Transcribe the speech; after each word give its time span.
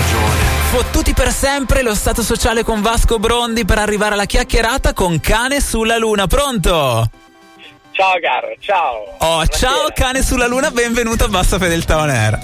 ragione. 0.00 0.58
Fottuti 0.70 1.12
per 1.14 1.32
sempre 1.32 1.82
lo 1.82 1.94
stato 1.94 2.22
sociale 2.22 2.62
con 2.64 2.80
Vasco 2.80 3.18
Brondi 3.18 3.64
per 3.64 3.78
arrivare 3.78 4.14
alla 4.14 4.24
chiacchierata 4.24 4.92
con 4.92 5.20
Cane 5.20 5.60
sulla 5.60 5.98
Luna. 5.98 6.26
Pronto? 6.26 7.10
Ciao 7.92 8.14
caro, 8.22 8.54
ciao. 8.60 9.16
Oh, 9.18 9.44
Buonasera. 9.44 9.58
ciao 9.58 9.88
Cane 9.94 10.22
sulla 10.22 10.46
Luna, 10.46 10.70
benvenuto 10.70 11.24
a 11.24 11.28
Bassa 11.28 11.58
Fedeltà 11.58 11.98
On 11.98 12.10
Air. 12.10 12.38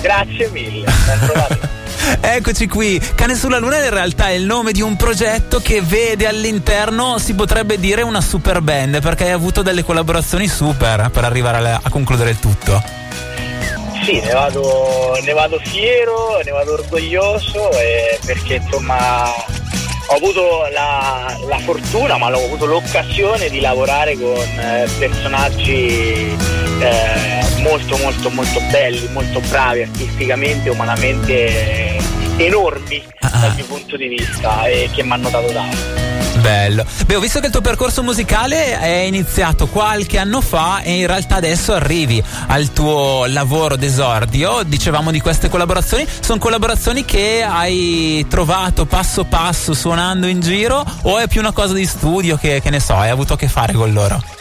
Grazie 0.00 0.48
mille. 0.50 0.86
Eccoci 2.20 2.68
qui. 2.68 3.00
Cane 3.16 3.34
sulla 3.34 3.58
Luna 3.58 3.82
in 3.82 3.90
realtà 3.90 4.28
è 4.28 4.32
il 4.32 4.44
nome 4.44 4.72
di 4.72 4.80
un 4.80 4.96
progetto 4.96 5.60
che 5.60 5.82
vede 5.82 6.26
all'interno, 6.26 7.18
si 7.18 7.34
potrebbe 7.34 7.78
dire, 7.78 8.02
una 8.02 8.20
super 8.20 8.60
band 8.60 9.00
perché 9.00 9.24
hai 9.24 9.32
avuto 9.32 9.62
delle 9.62 9.84
collaborazioni 9.84 10.46
super 10.48 11.10
per 11.10 11.24
arrivare 11.24 11.78
a 11.82 11.90
concludere 11.90 12.30
il 12.30 12.38
tutto. 12.38 12.80
Sì, 14.08 14.20
ne 14.20 14.32
vado, 14.32 15.18
ne 15.22 15.32
vado 15.34 15.58
fiero, 15.62 16.40
ne 16.42 16.50
vado 16.50 16.72
orgoglioso 16.72 17.70
eh, 17.72 18.18
perché 18.24 18.54
insomma 18.54 19.28
ho 19.28 20.14
avuto 20.14 20.66
la, 20.72 21.36
la 21.46 21.58
fortuna, 21.58 22.16
ma 22.16 22.34
ho 22.34 22.42
avuto 22.42 22.64
l'occasione 22.64 23.50
di 23.50 23.60
lavorare 23.60 24.16
con 24.16 24.38
eh, 24.38 24.88
personaggi 24.98 26.34
eh, 26.80 27.44
molto 27.58 27.98
molto 27.98 28.30
molto 28.30 28.60
belli, 28.70 29.06
molto 29.08 29.40
bravi 29.40 29.82
artisticamente, 29.82 30.70
umanamente 30.70 31.98
enormi 32.38 33.04
Ah. 33.20 33.38
dal 33.40 33.54
mio 33.56 33.64
punto 33.66 33.96
di 33.96 34.08
vista 34.08 34.66
e 34.66 34.88
che 34.92 35.02
mi 35.02 35.12
hanno 35.12 35.28
dato 35.28 35.52
tanto. 35.52 36.07
Bello. 36.40 36.84
Beh, 37.06 37.16
ho 37.16 37.20
visto 37.20 37.40
che 37.40 37.46
il 37.46 37.52
tuo 37.52 37.60
percorso 37.60 38.02
musicale 38.02 38.78
è 38.78 39.00
iniziato 39.00 39.66
qualche 39.66 40.18
anno 40.18 40.40
fa 40.40 40.82
e 40.82 40.98
in 40.98 41.06
realtà 41.06 41.36
adesso 41.36 41.72
arrivi 41.72 42.22
al 42.46 42.72
tuo 42.72 43.24
lavoro 43.26 43.76
d'esordio. 43.76 44.62
Dicevamo 44.64 45.10
di 45.10 45.20
queste 45.20 45.48
collaborazioni. 45.48 46.06
Sono 46.20 46.38
collaborazioni 46.38 47.04
che 47.04 47.42
hai 47.42 48.24
trovato 48.28 48.86
passo 48.86 49.24
passo 49.24 49.74
suonando 49.74 50.26
in 50.26 50.40
giro 50.40 50.84
o 51.02 51.18
è 51.18 51.26
più 51.28 51.40
una 51.40 51.52
cosa 51.52 51.74
di 51.74 51.86
studio 51.86 52.36
che, 52.36 52.60
che 52.60 52.70
ne 52.70 52.80
so, 52.80 52.94
hai 52.94 53.10
avuto 53.10 53.34
a 53.34 53.36
che 53.36 53.48
fare 53.48 53.72
con 53.72 53.92
loro? 53.92 54.37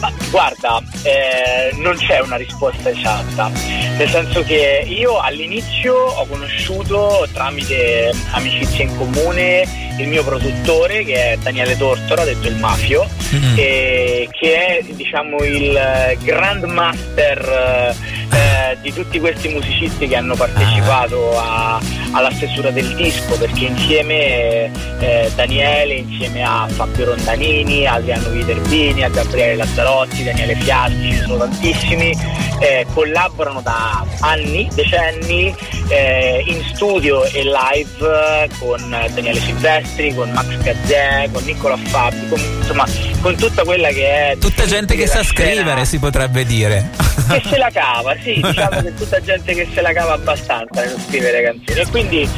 Ma 0.00 0.10
guarda, 0.30 0.82
eh, 1.02 1.74
non 1.76 1.94
c'è 1.96 2.20
una 2.20 2.36
risposta 2.36 2.88
esatta, 2.88 3.50
nel 3.98 4.08
senso 4.08 4.42
che 4.42 4.82
io 4.86 5.18
all'inizio 5.20 5.94
ho 5.94 6.26
conosciuto 6.26 7.28
tramite 7.32 8.10
amicizia 8.32 8.84
in 8.84 8.96
comune 8.96 9.88
il 9.98 10.08
mio 10.08 10.24
produttore 10.24 11.04
che 11.04 11.32
è 11.32 11.36
Daniele 11.36 11.76
Tortora, 11.76 12.24
detto 12.24 12.48
il 12.48 12.56
Mafio, 12.56 13.06
Mm. 13.32 13.54
e 13.56 14.28
che 14.32 14.78
è 14.78 14.82
diciamo 14.82 15.36
il 15.44 15.78
grandmaster 16.18 17.94
eh, 18.32 18.69
di 18.82 18.92
tutti 18.92 19.20
questi 19.20 19.48
musicisti 19.48 20.08
che 20.08 20.16
hanno 20.16 20.34
partecipato 20.34 21.38
a- 21.38 21.80
alla 22.12 22.30
stesura 22.32 22.70
del 22.70 22.94
disco 22.94 23.36
perché 23.36 23.66
insieme 23.66 24.70
eh, 25.00 25.30
Daniele 25.34 25.94
insieme 25.94 26.42
a 26.42 26.66
Fabio 26.68 27.06
Rondanini, 27.06 27.86
Adriano 27.86 28.28
Viterbini, 28.30 29.02
a 29.04 29.08
Gabriele 29.08 29.56
Lazzarotti, 29.56 30.24
Daniele 30.24 30.54
Fiaschi, 30.56 31.14
sono 31.16 31.38
tantissimi 31.38 32.16
eh, 32.60 32.86
collaborano 32.92 33.60
da 33.62 34.04
anni, 34.20 34.68
decenni 34.74 35.54
eh, 35.88 36.42
in 36.46 36.62
studio 36.74 37.24
e 37.24 37.42
live 37.44 38.42
eh, 38.44 38.50
con 38.58 38.88
Daniele 38.90 39.40
Silvestri, 39.40 40.14
con 40.14 40.30
Max 40.30 40.56
Gazzè, 40.58 41.28
con 41.32 41.42
Nicola 41.44 41.76
Fabi, 41.76 42.18
insomma 42.58 42.86
con 43.20 43.36
tutta 43.36 43.62
quella 43.64 43.88
che 43.88 44.30
è 44.32 44.36
Tutta 44.38 44.66
gente 44.66 44.96
che 44.96 45.06
sa 45.06 45.22
scena- 45.22 45.50
scrivere, 45.52 45.84
si 45.84 45.98
potrebbe 45.98 46.44
dire. 46.44 46.90
che 47.28 47.42
se 47.48 47.58
la 47.58 47.70
cava, 47.70 48.14
sì, 48.22 48.34
diciamo 48.42 48.80
che 48.82 48.94
tutta 48.94 49.20
gente 49.20 49.54
che 49.54 49.68
se 49.72 49.80
la 49.80 49.92
cava 49.92 50.14
abbastanza 50.14 50.82
nello 50.82 50.96
scrivere 51.06 51.42
canzoni 51.42 51.80
e 51.80 51.86
quindi 51.88 52.28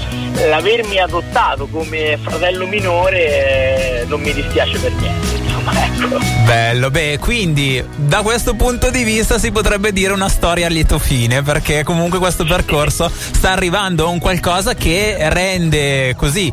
l'avermi 0.49 0.99
adottato 0.99 1.67
come 1.69 2.19
fratello 2.23 2.67
minore 2.67 4.01
eh, 4.01 4.05
non 4.07 4.21
mi 4.21 4.33
dispiace 4.33 4.79
per 4.79 4.93
niente, 4.93 5.37
insomma, 5.37 5.73
ecco. 5.85 6.19
Bello, 6.45 6.91
beh, 6.91 7.19
quindi 7.21 7.83
da 7.97 8.23
questo 8.23 8.55
punto 8.55 8.91
di 8.91 9.05
vista 9.05 9.39
si 9.39 9.51
potrebbe 9.53 9.93
dire 9.93 10.13
una 10.13 10.29
storia 10.29 10.67
a 10.67 10.69
lieto 10.71 10.99
fine, 10.99 11.43
perché 11.43 11.85
comunque 11.85 12.19
questo 12.19 12.45
percorso 12.45 13.11
sta 13.11 13.51
arrivando 13.53 14.05
a 14.07 14.09
un 14.09 14.19
qualcosa 14.19 14.75
che 14.75 15.17
rende 15.31 16.15
così 16.17 16.53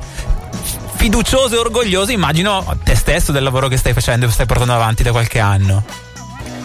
fiducioso 0.99 1.55
e 1.55 1.57
orgoglioso, 1.59 2.11
immagino, 2.11 2.77
te 2.83 2.93
stesso 2.93 3.31
del 3.31 3.41
lavoro 3.41 3.69
che 3.69 3.77
stai 3.77 3.93
facendo 3.93 4.25
e 4.25 4.31
stai 4.31 4.45
portando 4.45 4.73
avanti 4.73 5.01
da 5.01 5.11
qualche 5.11 5.39
anno. 5.39 5.81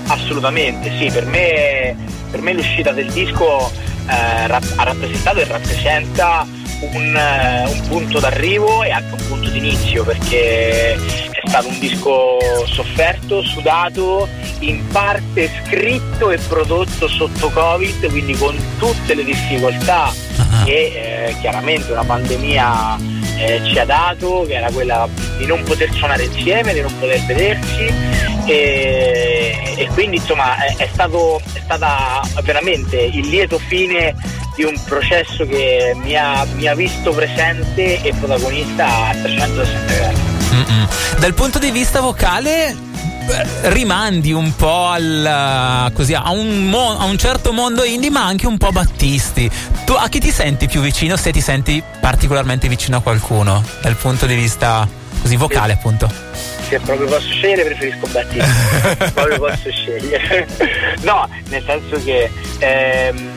Assolutamente, 0.09 0.91
sì, 0.99 1.09
per 1.09 1.25
me, 1.25 1.97
per 2.33 2.41
me 2.41 2.53
l'uscita 2.53 2.91
del 2.91 3.13
disco 3.13 3.71
eh, 4.09 4.13
ha 4.13 4.83
rappresentato 4.83 5.39
e 5.39 5.45
rappresenta 5.45 6.45
un, 6.81 7.17
eh, 7.17 7.65
un 7.65 7.81
punto 7.87 8.19
d'arrivo 8.19 8.83
e 8.83 8.91
anche 8.91 9.15
un 9.15 9.29
punto 9.29 9.51
d'inizio 9.51 10.03
perché 10.03 10.95
è 10.95 11.49
stato 11.49 11.69
un 11.69 11.79
disco 11.79 12.37
sofferto, 12.95 13.43
sudato, 13.43 14.29
in 14.61 14.87
parte 14.89 15.51
scritto 15.65 16.31
e 16.31 16.39
prodotto 16.39 17.09
sotto 17.09 17.51
Covid, 17.51 18.09
quindi 18.09 18.35
con 18.37 18.57
tutte 18.79 19.15
le 19.15 19.25
difficoltà 19.25 20.13
Ah. 20.37 20.65
che 20.65 21.27
eh, 21.29 21.37
chiaramente 21.41 21.91
una 21.93 22.05
pandemia 22.05 22.97
eh, 23.39 23.61
ci 23.65 23.79
ha 23.79 23.85
dato, 23.85 24.45
che 24.47 24.55
era 24.55 24.71
quella 24.71 25.09
di 25.39 25.47
non 25.47 25.63
poter 25.65 25.93
suonare 25.93 26.25
insieme, 26.25 26.73
di 26.73 26.81
non 26.81 26.97
poter 26.99 27.21
vedersi 27.25 27.93
e, 28.47 29.75
e 29.77 29.89
quindi 29.93 30.17
insomma 30.17 30.57
è, 30.65 30.75
è 30.77 30.89
stato, 30.93 31.41
è 31.53 31.61
stata 31.63 32.21
veramente 32.43 32.97
il 33.01 33.29
lieto 33.29 33.59
fine 33.59 34.15
di 34.55 34.65
un 34.65 34.81
processo 34.85 35.45
che 35.47 35.95
mi 35.97 36.17
ha, 36.17 36.47
mi 36.55 36.67
ha 36.67 36.75
visto 36.75 37.13
presente 37.13 38.01
e 38.03 38.15
protagonista 38.15 39.09
a 39.09 39.15
360 39.15 39.95
gradi. 39.95 40.21
Mm-mm. 40.53 40.89
Dal 41.19 41.35
punto 41.35 41.59
di 41.59 41.71
vista 41.71 42.01
vocale 42.01 42.75
beh, 43.27 43.71
rimandi 43.73 44.33
un 44.33 44.55
po' 44.55 44.87
al, 44.87 45.91
così, 45.93 46.15
a, 46.15 46.31
un 46.31 46.69
mo- 46.69 46.97
a 46.99 47.05
un 47.05 47.19
certo 47.19 47.53
mondo 47.53 47.83
indie 47.85 48.11
ma 48.11 48.25
anche 48.25 48.47
un 48.47 48.57
po' 48.57 48.71
Battisti. 48.71 49.51
Tu 49.85 49.93
a 49.93 50.09
chi 50.09 50.21
ti 50.21 50.31
senti 50.31 50.69
più 50.69 50.81
vicino 50.81 51.17
se 51.17 51.33
ti 51.33 51.41
senti 51.41 51.83
particolarmente 52.01 52.69
vicino 52.69 52.99
a 52.99 53.01
qualcuno 53.01 53.63
dal 53.83 53.97
punto 53.97 54.27
di 54.27 54.35
vista 54.35 54.87
così 55.21 55.37
vocale 55.37 55.73
appunto? 55.73 56.09
Se 56.69 56.79
proprio 56.81 57.07
posso 57.07 57.29
scegliere 57.31 57.65
preferisco 57.65 58.07
Battisti, 58.09 59.11
proprio 59.13 59.39
posso 59.39 59.71
scegliere. 59.71 60.47
no, 61.03 61.29
nel 61.49 61.63
senso 61.67 62.03
che 62.05 62.31
ehm, 62.59 63.34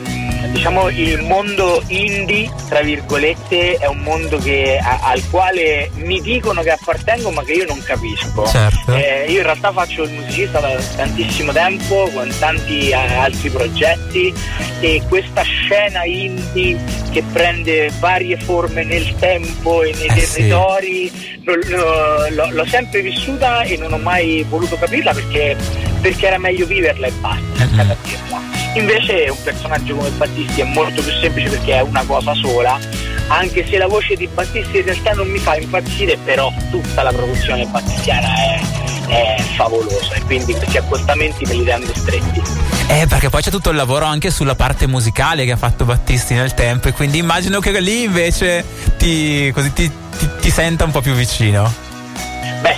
diciamo 0.52 0.88
il 0.88 1.20
mondo 1.22 1.82
indie, 1.88 2.50
tra 2.68 2.80
virgolette, 2.80 3.76
è 3.76 3.86
un 3.86 3.98
mondo 3.98 4.38
che- 4.38 4.78
a- 4.80 5.00
al 5.02 5.22
quale 5.30 5.90
mi 5.96 6.20
dicono 6.20 6.62
che 6.62 6.70
appartengo 6.70 7.30
ma 7.30 7.42
che 7.42 7.52
io 7.52 7.64
non 7.66 7.82
capisco. 7.82 8.46
Certo. 8.46 8.94
Eh, 8.94 9.26
io 9.28 9.38
in 9.38 9.42
realtà 9.42 9.72
faccio 9.72 10.04
il 10.04 10.10
musicista 10.10 10.60
da 10.60 10.74
tantissimo 10.96 11.52
tempo, 11.52 12.08
con 12.14 12.32
tanti 12.38 12.88
eh, 12.90 12.94
altri 12.94 13.50
progetti 13.50 14.32
e 14.80 15.02
questa 15.08 15.42
scena 15.42 16.04
indie 16.04 16.78
che 17.10 17.22
prende 17.32 17.90
varie 17.98 18.36
forme 18.38 18.84
nel 18.84 19.14
tempo 19.18 19.82
e 19.82 19.92
nei 19.94 20.06
Eh 20.06 20.20
sì. 20.20 20.32
territori 20.34 21.36
lo- 21.44 21.54
lo- 21.68 22.28
lo- 22.30 22.50
l'ho 22.50 22.66
sempre 22.66 23.00
vissuta 23.00 23.62
e 23.62 23.76
non 23.76 23.92
ho 23.92 23.98
mai 23.98 24.44
voluto 24.48 24.76
capirla 24.76 25.12
perché, 25.14 25.56
perché 26.00 26.26
era 26.26 26.38
meglio 26.38 26.66
viverla 26.66 27.06
e 27.06 27.12
basta, 27.20 27.56
senza 27.56 27.86
capirla. 27.86 28.57
Invece 28.78 29.28
un 29.28 29.42
personaggio 29.42 29.96
come 29.96 30.10
Battisti 30.10 30.60
è 30.60 30.64
molto 30.64 31.02
più 31.02 31.12
semplice 31.20 31.48
perché 31.50 31.74
è 31.78 31.80
una 31.80 32.04
cosa 32.04 32.32
sola, 32.34 32.78
anche 33.26 33.66
se 33.68 33.76
la 33.76 33.86
voce 33.88 34.14
di 34.14 34.28
Battisti 34.28 34.78
in 34.78 34.84
realtà 34.84 35.12
non 35.12 35.28
mi 35.28 35.38
fa 35.38 35.56
impazzire, 35.56 36.16
però 36.24 36.52
tutta 36.70 37.02
la 37.02 37.10
produzione 37.10 37.66
battistiana 37.66 38.28
è, 38.36 38.60
è 39.08 39.42
favolosa 39.56 40.14
e 40.14 40.20
quindi 40.22 40.54
questi 40.54 40.76
accostamenti 40.76 41.44
me 41.46 41.54
li 41.54 41.64
rendo 41.64 41.92
stretti. 41.94 42.40
Eh, 42.88 43.06
perché 43.08 43.28
poi 43.28 43.42
c'è 43.42 43.50
tutto 43.50 43.70
il 43.70 43.76
lavoro 43.76 44.04
anche 44.04 44.30
sulla 44.30 44.54
parte 44.54 44.86
musicale 44.86 45.44
che 45.44 45.52
ha 45.52 45.56
fatto 45.56 45.84
Battisti 45.84 46.34
nel 46.34 46.54
tempo 46.54 46.88
e 46.88 46.92
quindi 46.92 47.18
immagino 47.18 47.58
che 47.60 47.78
lì 47.80 48.04
invece 48.04 48.64
ti, 48.96 49.50
così, 49.52 49.72
ti, 49.72 49.90
ti- 50.16 50.30
ti 50.40 50.50
senta 50.50 50.84
un 50.84 50.92
po' 50.92 51.00
più 51.00 51.14
vicino. 51.14 51.86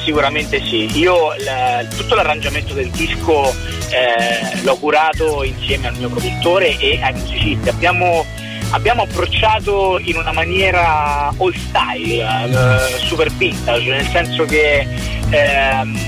Sicuramente 0.05 0.61
sì. 0.65 0.99
Io 0.99 1.35
la- 1.45 1.85
tutto 1.97 2.15
l'arrangiamento 2.15 2.73
del 2.75 2.89
disco 2.91 3.51
eh, 3.91 4.61
l'ho 4.63 4.77
curato 4.77 5.43
insieme 5.45 5.89
al 5.89 5.97
mio 5.97 6.09
produttore 6.09 6.77
e 6.79 6.99
ai 7.03 7.13
musicisti. 7.13 7.69
Abbiamo, 7.69 8.25
abbiamo 8.71 9.03
approcciato 9.03 9.99
in 10.03 10.17
una 10.17 10.33
maniera 10.33 11.33
old 11.37 11.55
style, 11.57 12.23
eh, 12.25 12.99
super 13.07 13.31
vintage, 13.33 13.91
nel 13.91 14.07
senso 14.07 14.45
che 14.45 14.87
ehm, 15.31 15.99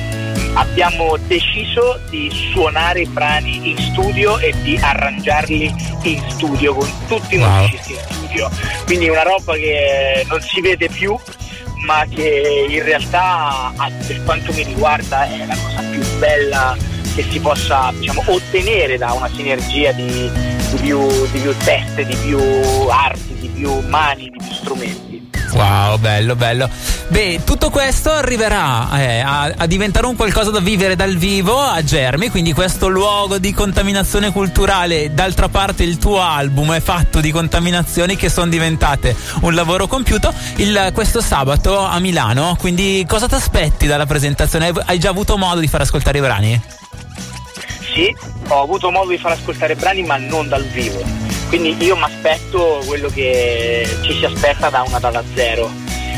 abbiamo 0.55 1.17
deciso 1.27 2.01
di 2.11 2.31
suonare 2.53 3.03
i 3.03 3.07
brani 3.07 3.71
in 3.71 3.79
studio 3.79 4.39
e 4.39 4.53
di 4.63 4.79
arrangiarli 4.81 5.75
in 6.05 6.23
studio 6.31 6.75
con 6.75 6.89
tutti 7.09 7.35
i 7.37 7.39
Wow. 7.39 7.51
musicisti 7.61 7.93
in 7.93 7.99
studio. 8.11 8.51
Quindi 8.85 9.09
una 9.09 9.23
roba 9.23 9.55
che 9.55 10.25
non 10.29 10.41
si 10.41 10.61
vede 10.61 10.89
più 10.89 11.17
ma 11.85 12.07
che 12.09 12.67
in 12.69 12.83
realtà 12.85 13.73
per 14.07 14.23
quanto 14.25 14.53
mi 14.53 14.63
riguarda 14.63 15.25
è 15.25 15.47
la 15.47 15.57
cosa 15.57 15.83
più 15.91 16.03
bella 16.19 16.77
che 17.15 17.25
si 17.29 17.41
possa 17.41 17.93
diciamo, 17.99 18.23
ottenere 18.27 18.97
da 18.97 19.13
una 19.13 19.29
sinergia 19.29 19.93
di, 19.93 20.31
di 20.33 20.77
più, 20.81 21.07
di 21.31 21.39
più 21.41 21.55
teste, 21.59 22.07
di 22.07 22.17
più 22.17 22.39
arti, 22.89 23.35
di 23.35 23.49
più 23.49 23.81
mani, 23.89 24.31
di 24.31 24.39
più 24.39 24.53
strumenti. 24.53 25.31
Wow, 25.53 25.99
bello, 25.99 26.35
bello. 26.35 26.69
Beh, 27.09 27.43
tutto 27.45 27.69
questo 27.69 28.11
arriverà 28.11 28.89
eh, 28.99 29.21
a, 29.21 29.53
a, 29.55 29.67
diventare 29.67 30.07
un 30.07 30.17
qualcosa 30.17 30.51
da 30.51 30.61
vivere 30.61 30.97
dal 30.97 31.17
vivo 31.17 31.61
a 31.61 31.83
Germi, 31.85 32.31
quindi 32.31 32.55
questo 32.55 32.89
luogo 32.89 33.39
di 33.39 33.53
contaminazione 33.53 34.33
culturale. 34.33 35.13
D'altra 35.13 35.49
parte 35.49 35.83
il 35.83 35.99
tuo 35.99 36.23
album 36.23 36.73
è 36.73 36.81
fatto 36.81 37.21
di 37.21 37.31
contaminazioni 37.31 38.17
che 38.17 38.31
sono 38.31 38.49
diventate 38.49 39.15
un 39.43 39.55
lavoro 39.55 39.87
compiuto 39.87 40.33
il, 40.57 40.91
questo 40.95 41.21
sabato 41.21 41.79
a 41.79 41.99
Milano. 41.99 42.57
Quindi 42.59 43.05
cosa 43.07 43.29
ti 43.29 43.35
aspetti 43.35 43.87
dalla 43.87 44.07
presentazione? 44.07 44.73
Hai 44.87 44.99
già 44.99 45.11
avuto 45.11 45.37
modo 45.37 45.61
di 45.61 45.69
far 45.69 45.83
ascoltare 45.83 46.19
i 46.19 46.23
brani? 46.23 46.61
Sì, 47.93 48.15
ho 48.49 48.63
avuto 48.63 48.91
modo 48.91 49.11
di 49.11 49.19
far 49.19 49.33
ascoltare 49.33 49.75
i 49.75 49.77
brani 49.77 50.03
ma 50.03 50.17
non 50.17 50.49
dal 50.49 50.65
vivo 50.65 51.22
quindi 51.53 51.77
io 51.85 51.97
mi 51.97 52.05
aspetto 52.05 52.83
quello 52.87 53.09
che 53.09 53.87
ci 54.01 54.15
si 54.15 54.25
aspetta 54.25 54.71
da 54.71 54.85
una 54.87 54.99
data 54.99 55.23
zero. 55.35 55.71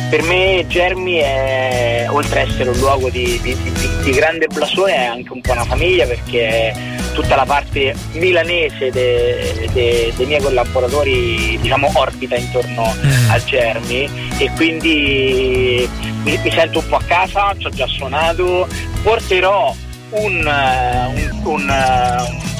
Per 0.08 0.22
me 0.22 0.64
Germi 0.68 1.16
è, 1.16 2.06
oltre 2.08 2.42
ad 2.42 2.50
essere 2.50 2.70
un 2.70 2.78
luogo 2.78 3.10
di, 3.10 3.40
di, 3.42 3.56
di, 3.60 3.88
di 4.04 4.10
grande 4.12 4.46
blasone, 4.46 4.94
è 4.94 5.04
anche 5.06 5.32
un 5.32 5.40
po' 5.40 5.50
una 5.50 5.64
famiglia 5.64 6.06
perché 6.06 6.72
tutta 7.14 7.34
la 7.34 7.44
parte 7.44 7.96
milanese 8.12 8.92
dei 8.92 9.68
de, 9.72 10.12
de 10.14 10.24
miei 10.24 10.40
collaboratori 10.40 11.58
diciamo, 11.60 11.90
orbita 11.94 12.36
intorno 12.36 12.94
mm. 12.94 13.30
al 13.30 13.42
Germi 13.42 14.08
e 14.38 14.50
quindi 14.54 15.88
mi, 16.22 16.38
mi, 16.40 16.50
sento 16.52 16.78
un 16.78 16.86
po' 16.86 16.96
a 16.96 17.02
casa, 17.08 17.56
ci 17.58 17.66
ho 17.66 17.70
già 17.70 17.88
suonato, 17.88 18.68
porterò 19.02 19.74
un, 20.10 20.46
un, 20.46 21.40
un, 21.42 21.72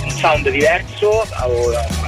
un 0.03 0.11
sound 0.11 0.49
diverso 0.49 1.25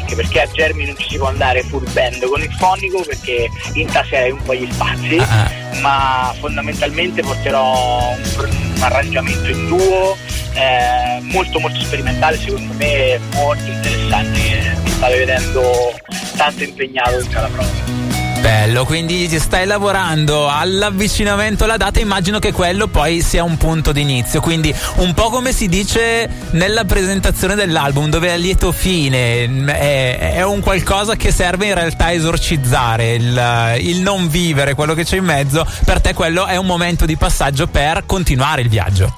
anche 0.07 0.15
perché 0.15 0.41
a 0.43 0.47
Germi 0.47 0.87
non 0.87 0.97
ci 0.97 1.09
si 1.11 1.17
può 1.19 1.27
andare 1.27 1.65
full 1.65 1.85
band 1.93 2.25
con 2.27 2.41
il 2.41 2.53
fonico 2.53 3.03
perché 3.03 3.51
intaserei 3.73 4.31
un 4.31 4.43
po' 4.43 4.55
gli 4.55 4.69
spazi, 4.71 5.17
uh-huh. 5.17 5.81
ma 5.81 6.33
fondamentalmente 6.39 7.23
porterò 7.23 8.11
un, 8.11 8.49
un 8.77 8.83
arrangiamento 8.83 9.51
in 9.51 9.67
duo 9.67 10.17
eh, 10.55 11.19
molto 11.23 11.59
molto 11.59 11.81
sperimentale, 11.81 12.39
secondo 12.39 12.73
me 12.75 13.19
molto 13.33 13.69
interessante, 13.69 14.41
che 14.41 14.73
mi 14.85 14.91
state 14.91 15.19
vedendo 15.19 15.95
tanto 16.37 16.63
impegnato 16.63 17.19
in 17.19 17.29
cada 17.29 17.49
prova. 17.49 18.06
Bello, 18.41 18.85
quindi 18.85 19.29
stai 19.39 19.67
lavorando 19.67 20.49
all'avvicinamento 20.49 21.65
alla 21.65 21.77
data, 21.77 22.01
immagino 22.01 22.39
che 22.39 22.53
quello 22.53 22.87
poi 22.87 23.21
sia 23.21 23.43
un 23.43 23.57
punto 23.57 23.93
d'inizio, 23.93 24.41
quindi 24.41 24.75
un 24.97 25.15
po' 25.15 25.31
come 25.31 25.53
si 25.53 25.69
dice 25.69 26.29
nella 26.51 26.85
presentazione 26.85 27.55
dell'album, 27.55 28.09
dove 28.09 28.33
a 28.33 28.37
lieto 28.37 28.73
fine 28.73 29.45
è, 29.45 30.33
è 30.35 30.45
un 30.45 30.61
qualcosa 30.61 31.17
che 31.17 31.33
serve 31.33 31.67
in 31.67 31.75
realtà 31.75 32.07
a 32.07 32.13
esorcizzare 32.13 33.15
il, 33.15 33.77
il 33.81 34.01
non 34.01 34.29
vivere 34.29 34.75
quello 34.75 34.95
che 34.95 35.05
c'è 35.05 35.17
in 35.17 35.25
mezzo, 35.25 35.67
per 35.85 36.01
te 36.01 36.13
quello 36.15 36.47
è 36.47 36.57
un 36.57 36.67
momento 36.67 37.07
di 37.07 37.17
passaggio 37.17 37.67
per 37.67 38.05
continuare 38.07 38.63
il 38.63 38.69
viaggio. 38.69 39.17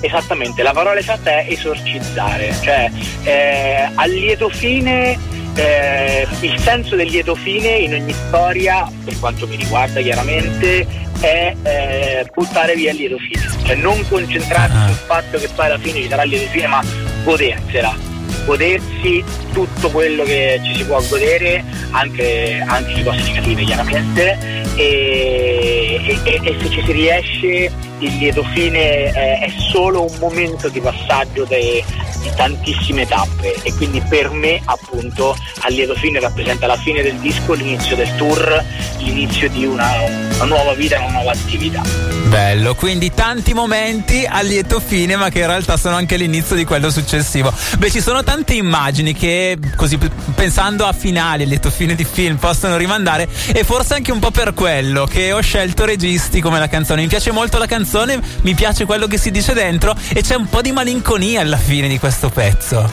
Esattamente, 0.00 0.62
la 0.62 0.72
parola 0.72 0.98
esatta 0.98 1.30
è 1.30 1.46
esorcizzare, 1.48 2.54
cioè 2.62 2.90
eh, 3.22 3.90
a 3.94 4.04
lieto 4.06 4.48
fine 4.50 5.18
eh, 5.56 6.26
il 6.40 6.58
senso 6.60 6.96
del 6.96 7.08
lieto 7.08 7.34
fine 7.34 7.68
in 7.68 7.94
ogni 7.94 8.12
storia, 8.12 8.90
per 9.04 9.18
quanto 9.18 9.46
mi 9.46 9.56
riguarda 9.56 10.00
chiaramente, 10.00 10.86
è 11.20 11.54
eh, 11.62 12.26
buttare 12.32 12.74
via 12.74 12.90
il 12.92 12.98
lieto 12.98 13.16
fine, 13.18 13.48
cioè 13.64 13.74
non 13.76 14.06
concentrarsi 14.08 14.76
uh-huh. 14.76 14.86
sul 14.86 14.96
fatto 15.06 15.38
che 15.38 15.48
poi 15.54 15.66
alla 15.66 15.78
fine 15.78 16.02
ci 16.02 16.08
sarà 16.08 16.22
il 16.24 16.30
lieto 16.30 16.50
fine, 16.50 16.66
ma 16.66 16.84
godersela, 17.24 17.96
godersi 18.44 19.24
tutto 19.52 19.90
quello 19.90 20.24
che 20.24 20.60
ci 20.62 20.76
si 20.76 20.84
può 20.84 21.02
godere, 21.08 21.64
anche, 21.90 22.62
anche 22.66 22.94
le 22.94 23.04
cose 23.04 23.22
negative 23.22 23.64
chiaramente, 23.64 24.38
e, 24.76 26.20
e, 26.24 26.40
e, 26.42 26.56
se 26.60 26.70
ci 26.70 26.82
si 26.84 26.92
riesce 26.92 27.72
il 28.00 28.16
lieto 28.16 28.42
fine 28.52 29.04
eh, 29.04 29.38
è 29.38 29.52
solo 29.70 30.02
un 30.02 30.16
momento 30.18 30.68
di 30.68 30.80
passaggio 30.80 31.44
dei, 31.44 31.82
di 32.20 32.30
tantissime 32.36 33.06
tappe 33.06 33.54
e 33.62 33.72
quindi 33.74 34.02
per 34.08 34.30
me 34.30 34.60
appunto 34.64 35.36
a 35.60 35.68
lieto 35.68 35.94
fine 35.94 36.20
rappresenta 36.20 36.66
la 36.66 36.76
fine 36.76 37.02
del 37.02 37.16
disco, 37.16 37.54
l'inizio 37.54 37.96
del 37.96 38.14
tour, 38.16 38.64
l'inizio 38.98 39.48
di 39.48 39.64
una, 39.64 39.88
una 40.34 40.44
nuova 40.44 40.74
vita, 40.74 40.98
una 40.98 41.12
nuova 41.12 41.32
attività. 41.32 41.82
Bello, 42.26 42.74
quindi 42.74 43.12
tanti 43.14 43.54
momenti 43.54 44.26
a 44.28 44.42
lieto 44.42 44.80
fine 44.80 45.16
ma 45.16 45.30
che 45.30 45.40
in 45.40 45.46
realtà 45.46 45.76
sono 45.76 45.96
anche 45.96 46.16
l'inizio 46.16 46.54
di 46.54 46.64
quello 46.64 46.90
successivo. 46.90 47.52
Beh 47.78 47.90
ci 47.90 48.00
sono 48.00 48.22
tante 48.22 48.54
immagini 48.54 49.14
che 49.14 49.58
così 49.76 49.98
pensando 50.34 50.84
a 50.84 50.92
finali, 50.92 51.44
a 51.44 51.46
lieto 51.46 51.70
fine 51.70 51.94
di 51.94 52.04
film 52.04 52.36
possono 52.36 52.76
rimandare 52.76 53.28
e 53.52 53.64
forse 53.64 53.94
anche 53.94 54.12
un 54.12 54.18
po' 54.18 54.30
per 54.30 54.52
quello 54.52 55.06
che 55.06 55.32
ho 55.32 55.40
scelto 55.40 55.84
registi 55.86 56.40
come 56.40 56.58
la 56.58 56.68
canzone. 56.68 57.00
Mi 57.02 57.08
piace 57.08 57.30
molto 57.30 57.56
la 57.56 57.66
canzone 57.66 57.84
canzone, 57.86 58.20
mi 58.42 58.54
piace 58.54 58.84
quello 58.84 59.06
che 59.06 59.16
si 59.16 59.30
dice 59.30 59.52
dentro 59.52 59.94
e 60.12 60.20
c'è 60.20 60.34
un 60.34 60.48
po' 60.48 60.60
di 60.60 60.72
malinconia 60.72 61.40
alla 61.40 61.56
fine 61.56 61.86
di 61.86 61.98
questo 62.00 62.28
pezzo. 62.28 62.90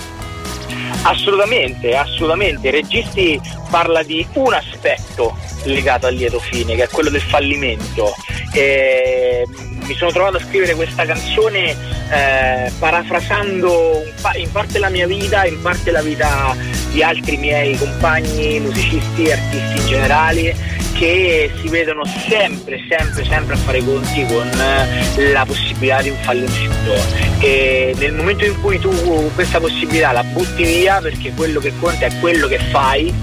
Assolutamente, 1.01 1.95
assolutamente. 1.95 2.69
Registi 2.69 3.41
parla 3.71 4.03
di 4.03 4.25
un 4.33 4.53
aspetto 4.53 5.35
legato 5.63 6.05
al 6.05 6.13
lieto 6.13 6.39
fine, 6.39 6.75
che 6.75 6.83
è 6.83 6.87
quello 6.89 7.09
del 7.09 7.21
fallimento. 7.21 8.13
E 8.53 9.45
mi 9.85 9.95
sono 9.95 10.11
trovato 10.11 10.37
a 10.37 10.41
scrivere 10.41 10.75
questa 10.75 11.05
canzone 11.05 11.75
eh, 12.11 12.71
parafrasando 12.77 14.03
in 14.35 14.51
parte 14.51 14.77
la 14.77 14.89
mia 14.89 15.07
vita, 15.07 15.45
in 15.45 15.59
parte 15.59 15.89
la 15.89 16.03
vita 16.03 16.55
di 16.91 17.01
altri 17.01 17.37
miei 17.37 17.75
compagni, 17.75 18.59
musicisti, 18.59 19.31
artisti 19.31 19.79
in 19.79 19.87
generale 19.87 20.72
che 21.03 21.51
si 21.59 21.67
vedono 21.67 22.05
sempre, 22.05 22.79
sempre, 22.87 23.25
sempre 23.25 23.55
a 23.55 23.57
fare 23.57 23.79
i 23.79 23.83
conti 23.83 24.25
con 24.25 24.49
eh, 24.49 25.31
la 25.31 25.45
possibilità 25.45 26.01
di 26.01 26.09
un 26.09 26.17
fallimento. 26.21 26.93
E 27.39 27.93
nel 27.97 28.13
momento 28.13 28.45
in 28.45 28.59
cui 28.61 28.79
tu 28.79 28.89
questa 29.33 29.59
possibilità 29.59 30.13
la 30.13 30.23
butti 30.23 30.63
via, 30.63 31.01
perché 31.01 31.33
quello 31.33 31.59
che 31.59 31.73
conta 31.77 32.05
è 32.05 32.19
quello 32.21 32.47
che 32.47 32.57
fai, 32.57 33.13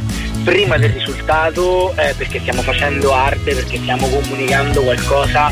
prima 0.44 0.76
del 0.76 0.90
risultato, 0.90 1.92
eh, 1.96 2.12
perché 2.16 2.40
stiamo 2.40 2.60
facendo 2.60 3.14
arte, 3.14 3.54
perché 3.54 3.78
stiamo 3.78 4.06
comunicando 4.08 4.82
qualcosa, 4.82 5.50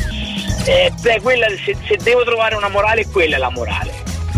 eh, 0.66 0.92
beh, 1.00 1.20
quella, 1.22 1.46
se, 1.64 1.74
se 1.86 1.96
devo 2.02 2.24
trovare 2.24 2.56
una 2.56 2.68
morale, 2.68 3.06
quella 3.06 3.36
è 3.36 3.38
la 3.38 3.50
morale 3.50 3.87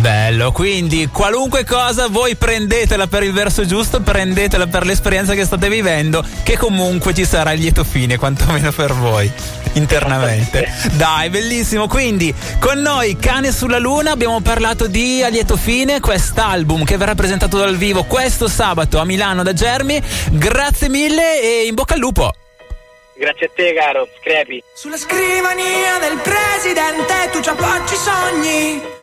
Bello, 0.00 0.50
quindi 0.50 1.08
qualunque 1.12 1.62
cosa 1.64 2.08
voi 2.08 2.34
prendetela 2.34 3.06
per 3.06 3.22
il 3.22 3.34
verso 3.34 3.66
giusto, 3.66 4.00
prendetela 4.00 4.66
per 4.66 4.86
l'esperienza 4.86 5.34
che 5.34 5.44
state 5.44 5.68
vivendo, 5.68 6.24
che 6.42 6.56
comunque 6.56 7.12
ci 7.12 7.26
sarà 7.26 7.52
il 7.52 7.60
lieto 7.60 7.84
fine, 7.84 8.16
quantomeno 8.16 8.72
per 8.72 8.94
voi 8.94 9.30
internamente. 9.74 10.72
Dai, 10.92 11.28
bellissimo. 11.28 11.86
Quindi 11.86 12.34
con 12.58 12.78
noi 12.78 13.18
Cane 13.18 13.52
sulla 13.52 13.78
Luna 13.78 14.12
abbiamo 14.12 14.40
parlato 14.40 14.86
di 14.86 15.22
A 15.22 15.28
lieto 15.28 15.58
fine, 15.58 16.00
quest'album 16.00 16.84
che 16.84 16.96
verrà 16.96 17.14
presentato 17.14 17.58
dal 17.58 17.76
vivo 17.76 18.04
questo 18.04 18.48
sabato 18.48 18.98
a 18.98 19.04
Milano 19.04 19.42
da 19.42 19.52
Germi. 19.52 20.02
Grazie 20.30 20.88
mille 20.88 21.42
e 21.42 21.66
in 21.66 21.74
bocca 21.74 21.92
al 21.92 22.00
lupo. 22.00 22.32
Grazie 23.18 23.46
a 23.46 23.50
te, 23.54 23.74
caro, 23.74 24.08
crepi. 24.22 24.62
Sulla 24.74 24.96
scrivania 24.96 25.98
del 26.00 26.18
presidente 26.22 27.28
tu 27.30 27.42
ci 27.42 27.50
appoggi 27.50 27.94
sogni. 27.96 28.98